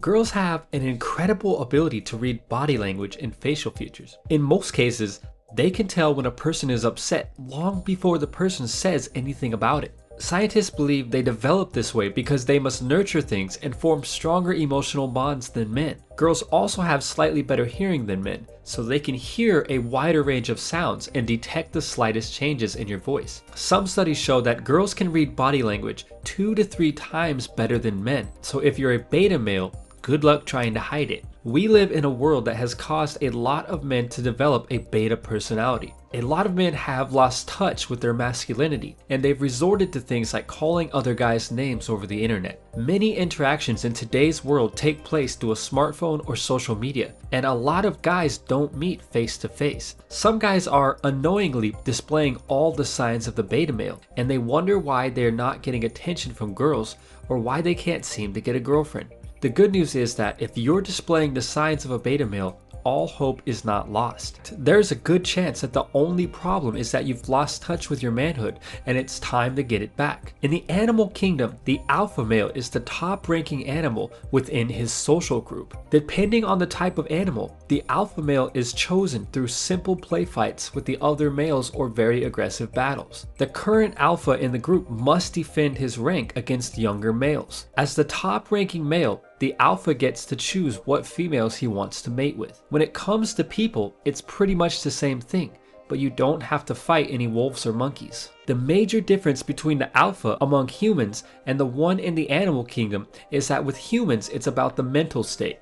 [0.00, 4.16] Girls have an incredible ability to read body language and facial features.
[4.30, 5.20] In most cases,
[5.54, 9.84] they can tell when a person is upset long before the person says anything about
[9.84, 9.94] it.
[10.18, 15.08] Scientists believe they develop this way because they must nurture things and form stronger emotional
[15.08, 15.96] bonds than men.
[16.16, 20.48] Girls also have slightly better hearing than men, so they can hear a wider range
[20.48, 23.42] of sounds and detect the slightest changes in your voice.
[23.54, 28.04] Some studies show that girls can read body language two to three times better than
[28.04, 31.24] men, so if you're a beta male, good luck trying to hide it.
[31.44, 34.78] We live in a world that has caused a lot of men to develop a
[34.78, 35.94] beta personality.
[36.14, 40.34] A lot of men have lost touch with their masculinity, and they've resorted to things
[40.34, 42.60] like calling other guys names over the internet.
[42.76, 47.52] Many interactions in today's world take place through a smartphone or social media, and a
[47.52, 49.96] lot of guys don't meet face to face.
[50.08, 54.78] Some guys are unknowingly displaying all the signs of the beta male, and they wonder
[54.78, 56.96] why they're not getting attention from girls
[57.28, 59.08] or why they can't seem to get a girlfriend.
[59.42, 63.08] The good news is that if you're displaying the signs of a beta male, all
[63.08, 64.54] hope is not lost.
[64.56, 68.12] There's a good chance that the only problem is that you've lost touch with your
[68.12, 70.34] manhood and it's time to get it back.
[70.42, 75.40] In the animal kingdom, the alpha male is the top ranking animal within his social
[75.40, 75.76] group.
[75.90, 80.74] Depending on the type of animal, the alpha male is chosen through simple play fights
[80.74, 83.26] with the other males or very aggressive battles.
[83.38, 87.66] The current alpha in the group must defend his rank against younger males.
[87.76, 92.12] As the top ranking male, the alpha gets to choose what females he wants to
[92.12, 92.62] mate with.
[92.68, 95.50] When it comes to people, it's pretty much the same thing,
[95.88, 98.30] but you don't have to fight any wolves or monkeys.
[98.46, 103.08] The major difference between the alpha among humans and the one in the animal kingdom
[103.32, 105.58] is that with humans, it's about the mental state.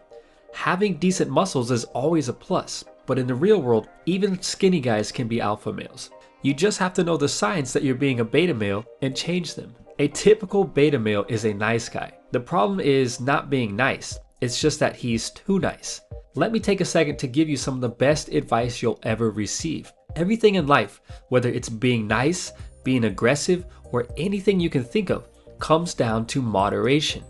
[0.53, 5.11] Having decent muscles is always a plus, but in the real world, even skinny guys
[5.11, 6.11] can be alpha males.
[6.43, 9.55] You just have to know the signs that you're being a beta male and change
[9.55, 9.75] them.
[9.99, 12.13] A typical beta male is a nice guy.
[12.33, 16.01] The problem is not being nice, it's just that he's too nice.
[16.37, 19.31] Let me take a second to give you some of the best advice you'll ever
[19.31, 19.93] receive.
[20.15, 22.53] Everything in life, whether it's being nice,
[22.85, 25.29] being aggressive, or anything you can think of,
[25.59, 27.25] comes down to moderation.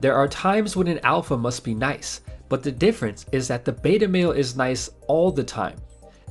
[0.00, 3.72] There are times when an alpha must be nice, but the difference is that the
[3.72, 5.76] beta male is nice all the time,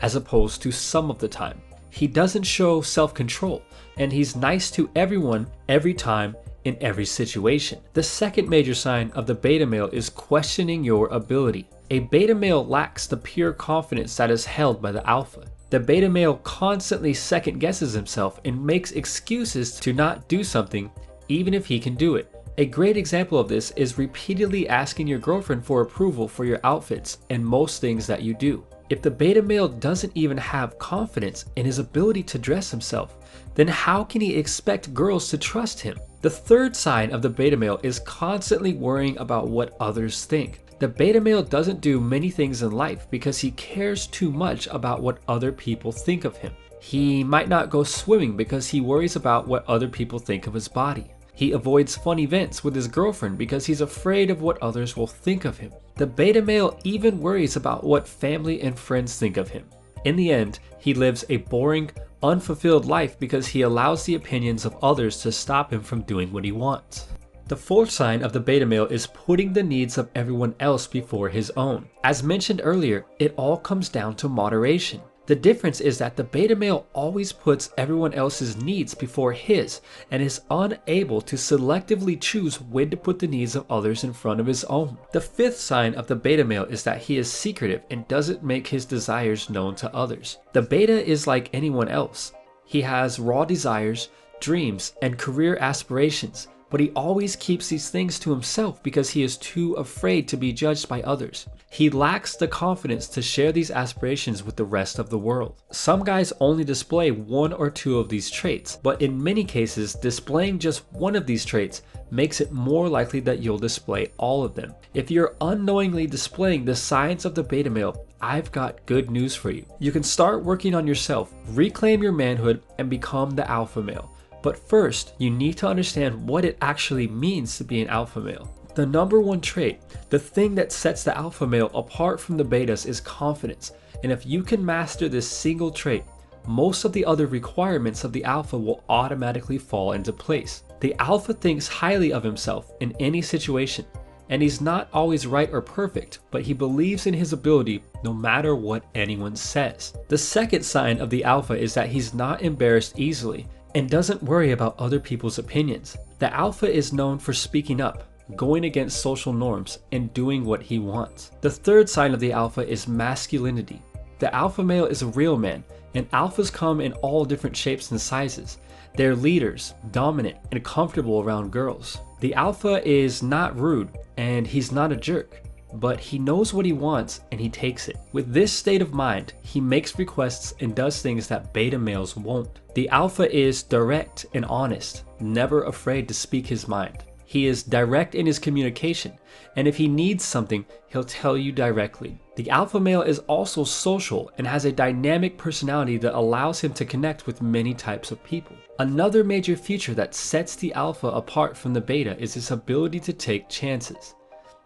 [0.02, 1.62] as opposed to some of the time.
[1.92, 3.62] He doesn't show self control,
[3.98, 6.36] and he's nice to everyone every time
[6.68, 7.80] in every situation.
[7.94, 11.70] The second major sign of the beta male is questioning your ability.
[11.90, 15.46] A beta male lacks the pure confidence that is held by the alpha.
[15.70, 20.92] The beta male constantly second guesses himself and makes excuses to not do something
[21.30, 22.34] even if he can do it.
[22.58, 27.20] A great example of this is repeatedly asking your girlfriend for approval for your outfits
[27.30, 28.66] and most things that you do.
[28.90, 33.16] If the beta male doesn't even have confidence in his ability to dress himself,
[33.56, 35.98] then how can he expect girls to trust him?
[36.22, 40.62] The third sign of the beta male is constantly worrying about what others think.
[40.80, 45.02] The beta male doesn't do many things in life because he cares too much about
[45.02, 46.54] what other people think of him.
[46.80, 50.68] He might not go swimming because he worries about what other people think of his
[50.68, 51.12] body.
[51.38, 55.46] He avoids fun events with his girlfriend because he's afraid of what others will think
[55.46, 55.72] of him.
[55.94, 59.70] The beta male even worries about what family and friends think of him.
[60.04, 61.92] In the end, he lives a boring,
[62.24, 66.44] unfulfilled life because he allows the opinions of others to stop him from doing what
[66.44, 67.08] he wants.
[67.46, 71.30] The fourth sign of the beta male is putting the needs of everyone else before
[71.30, 71.88] his own.
[72.04, 75.02] As mentioned earlier, it all comes down to moderation.
[75.28, 80.24] The difference is that the beta male always puts everyone else's needs before his and
[80.24, 84.46] is unable to selectively choose when to put the needs of others in front of
[84.46, 84.98] his own.
[85.12, 88.68] The fifth sign of the beta male is that he is secretive and doesn't make
[88.68, 90.38] his desires known to others.
[90.54, 92.32] The beta is like anyone else.
[92.64, 94.08] He has raw desires,
[94.40, 99.38] dreams, and career aspirations, but he always keeps these things to himself because he is
[99.38, 101.48] too afraid to be judged by others.
[101.70, 105.62] He lacks the confidence to share these aspirations with the rest of the world.
[105.72, 110.60] Some guys only display one or two of these traits, but in many cases, displaying
[110.60, 114.74] just one of these traits makes it more likely that you'll display all of them.
[114.94, 119.52] If you're unknowingly displaying the signs of the beta male, I've got good news for
[119.52, 119.66] you.
[119.80, 124.12] You can start working on yourself, reclaim your manhood, and become the alpha male.
[124.42, 128.54] But first, you need to understand what it actually means to be an alpha male.
[128.76, 132.86] The number one trait, the thing that sets the alpha male apart from the betas,
[132.86, 133.72] is confidence.
[134.04, 136.04] And if you can master this single trait,
[136.46, 140.64] most of the other requirements of the alpha will automatically fall into place.
[140.80, 143.86] The alpha thinks highly of himself in any situation,
[144.30, 148.56] and he's not always right or perfect, but he believes in his ability no matter
[148.56, 149.94] what anyone says.
[150.08, 153.48] The second sign of the alpha is that he's not embarrassed easily
[153.78, 155.98] and doesn't worry about other people's opinions.
[156.18, 160.80] The alpha is known for speaking up, going against social norms, and doing what he
[160.80, 161.30] wants.
[161.42, 163.80] The third sign of the alpha is masculinity.
[164.18, 165.64] The alpha male is a real man,
[165.94, 168.58] and alphas come in all different shapes and sizes.
[168.96, 172.00] They're leaders, dominant, and comfortable around girls.
[172.20, 176.74] The alpha is not rude, and he's not a jerk, but he knows what he
[176.74, 177.98] wants and he takes it.
[178.14, 182.60] With this state of mind, he makes requests and does things that beta males won't.
[182.74, 187.04] The alpha is direct and honest, never afraid to speak his mind.
[187.26, 189.12] He is direct in his communication,
[189.58, 192.18] and if he needs something, he'll tell you directly.
[192.38, 196.86] The alpha male is also social and has a dynamic personality that allows him to
[196.86, 198.56] connect with many types of people.
[198.80, 203.12] Another major feature that sets the alpha apart from the beta is his ability to
[203.12, 204.16] take chances.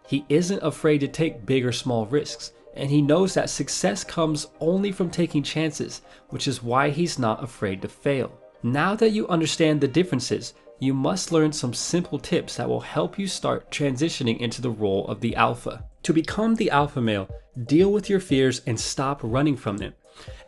[0.06, 4.48] He isn't afraid to take big or small risks, and he knows that success comes
[4.60, 8.32] only from taking chances, which is why he's not afraid to fail.
[8.62, 13.18] Now that you understand the differences, you must learn some simple tips that will help
[13.18, 15.84] you start transitioning into the role of the alpha.
[16.04, 17.28] To become the alpha male,
[17.66, 19.94] deal with your fears and stop running from them.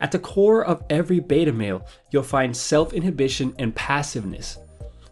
[0.01, 4.57] At the core of every beta male, you'll find self inhibition and passiveness.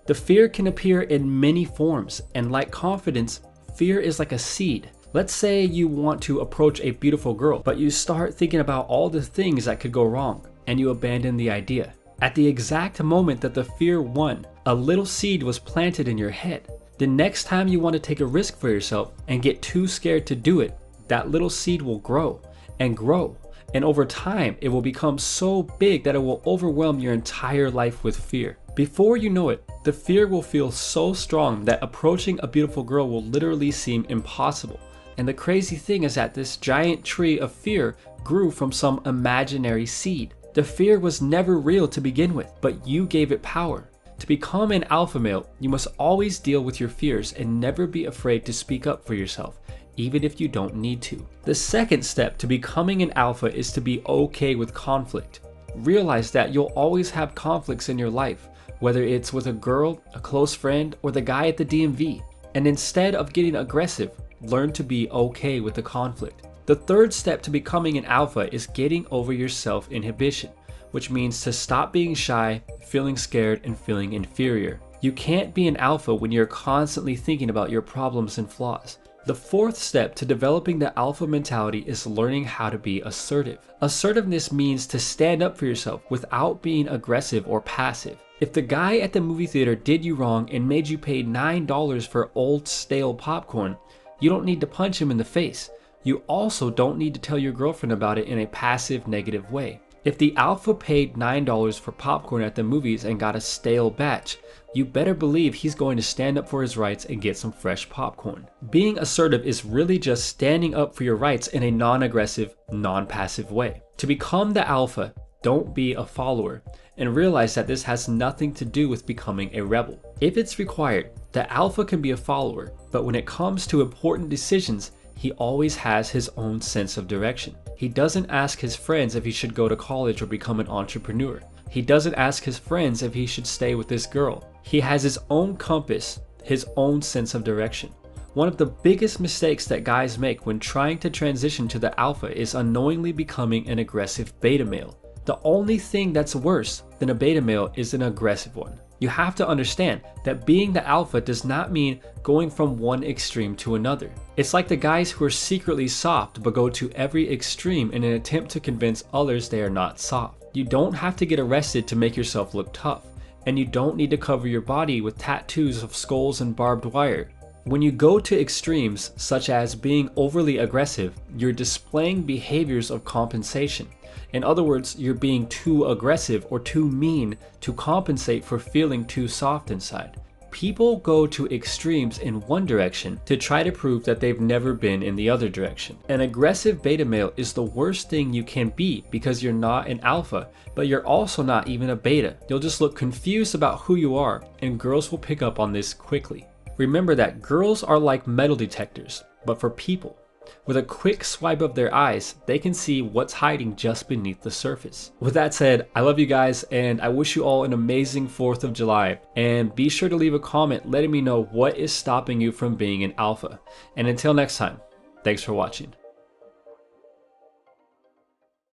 [0.05, 3.39] The fear can appear in many forms, and like confidence,
[3.75, 4.89] fear is like a seed.
[5.13, 9.09] Let's say you want to approach a beautiful girl, but you start thinking about all
[9.09, 11.93] the things that could go wrong, and you abandon the idea.
[12.21, 16.29] At the exact moment that the fear won, a little seed was planted in your
[16.29, 16.67] head.
[16.97, 20.25] The next time you want to take a risk for yourself and get too scared
[20.27, 20.77] to do it,
[21.07, 22.41] that little seed will grow
[22.79, 23.35] and grow.
[23.73, 28.03] And over time, it will become so big that it will overwhelm your entire life
[28.03, 28.57] with fear.
[28.75, 33.07] Before you know it, the fear will feel so strong that approaching a beautiful girl
[33.07, 34.79] will literally seem impossible.
[35.19, 39.85] And the crazy thing is that this giant tree of fear grew from some imaginary
[39.85, 40.33] seed.
[40.55, 43.91] The fear was never real to begin with, but you gave it power.
[44.17, 48.05] To become an alpha male, you must always deal with your fears and never be
[48.05, 49.59] afraid to speak up for yourself,
[49.97, 51.23] even if you don't need to.
[51.43, 55.41] The second step to becoming an alpha is to be okay with conflict.
[55.75, 58.47] Realize that you'll always have conflicts in your life,
[58.83, 62.21] whether it's with a girl, a close friend, or the guy at the DMV.
[62.53, 66.47] And instead of getting aggressive, learn to be okay with the conflict.
[66.65, 70.49] The third step to becoming an alpha is getting over your self inhibition,
[70.91, 74.81] which means to stop being shy, feeling scared, and feeling inferior.
[74.99, 78.97] You can't be an alpha when you're constantly thinking about your problems and flaws.
[79.25, 83.59] The fourth step to developing the alpha mentality is learning how to be assertive.
[83.79, 88.17] Assertiveness means to stand up for yourself without being aggressive or passive.
[88.43, 92.05] If the guy at the movie theater did you wrong and made you pay $9
[92.05, 93.77] for old stale popcorn,
[94.19, 95.69] you don't need to punch him in the face.
[96.03, 99.79] You also don't need to tell your girlfriend about it in a passive negative way.
[100.03, 104.39] If the alpha paid $9 for popcorn at the movies and got a stale batch,
[104.73, 107.87] you better believe he's going to stand up for his rights and get some fresh
[107.87, 108.45] popcorn.
[108.69, 113.07] Being assertive is really just standing up for your rights in a non aggressive, non
[113.07, 113.83] passive way.
[113.95, 115.13] To become the alpha,
[115.43, 116.61] don't be a follower,
[116.97, 119.99] and realize that this has nothing to do with becoming a rebel.
[120.21, 124.29] If it's required, the alpha can be a follower, but when it comes to important
[124.29, 127.55] decisions, he always has his own sense of direction.
[127.75, 131.41] He doesn't ask his friends if he should go to college or become an entrepreneur.
[131.69, 134.47] He doesn't ask his friends if he should stay with this girl.
[134.61, 137.91] He has his own compass, his own sense of direction.
[138.33, 142.35] One of the biggest mistakes that guys make when trying to transition to the alpha
[142.35, 144.97] is unknowingly becoming an aggressive beta male.
[145.25, 148.79] The only thing that's worse than a beta male is an aggressive one.
[148.99, 153.55] You have to understand that being the alpha does not mean going from one extreme
[153.57, 154.11] to another.
[154.37, 158.13] It's like the guys who are secretly soft but go to every extreme in an
[158.13, 160.43] attempt to convince others they are not soft.
[160.53, 163.05] You don't have to get arrested to make yourself look tough,
[163.45, 167.31] and you don't need to cover your body with tattoos of skulls and barbed wire.
[167.65, 173.87] When you go to extremes, such as being overly aggressive, you're displaying behaviors of compensation.
[174.33, 179.29] In other words, you're being too aggressive or too mean to compensate for feeling too
[179.29, 180.19] soft inside.
[180.51, 185.01] People go to extremes in one direction to try to prove that they've never been
[185.01, 185.97] in the other direction.
[186.09, 190.01] An aggressive beta male is the worst thing you can be because you're not an
[190.01, 192.35] alpha, but you're also not even a beta.
[192.49, 195.93] You'll just look confused about who you are, and girls will pick up on this
[195.93, 196.45] quickly.
[196.77, 200.17] Remember that girls are like metal detectors, but for people.
[200.65, 204.51] With a quick swipe of their eyes, they can see what's hiding just beneath the
[204.51, 205.11] surface.
[205.19, 208.63] With that said, I love you guys and I wish you all an amazing 4th
[208.63, 209.19] of July.
[209.35, 212.75] And be sure to leave a comment letting me know what is stopping you from
[212.75, 213.59] being an alpha.
[213.95, 214.79] And until next time,
[215.23, 215.93] thanks for watching.